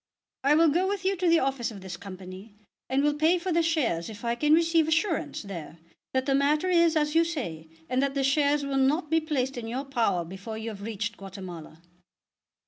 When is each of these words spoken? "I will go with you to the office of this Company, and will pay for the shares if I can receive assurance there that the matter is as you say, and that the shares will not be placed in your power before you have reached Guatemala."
"I 0.43 0.55
will 0.55 0.69
go 0.69 0.87
with 0.87 1.05
you 1.05 1.15
to 1.17 1.27
the 1.27 1.37
office 1.37 1.69
of 1.69 1.81
this 1.81 1.95
Company, 1.95 2.55
and 2.89 3.03
will 3.03 3.13
pay 3.13 3.37
for 3.37 3.51
the 3.51 3.61
shares 3.61 4.09
if 4.09 4.25
I 4.25 4.33
can 4.33 4.55
receive 4.55 4.87
assurance 4.87 5.43
there 5.43 5.77
that 6.11 6.25
the 6.25 6.33
matter 6.33 6.67
is 6.71 6.95
as 6.95 7.13
you 7.13 7.23
say, 7.23 7.69
and 7.87 8.01
that 8.01 8.15
the 8.15 8.23
shares 8.23 8.65
will 8.65 8.77
not 8.79 9.11
be 9.11 9.19
placed 9.21 9.59
in 9.59 9.67
your 9.67 9.85
power 9.85 10.25
before 10.25 10.57
you 10.57 10.69
have 10.71 10.81
reached 10.81 11.17
Guatemala." 11.17 11.83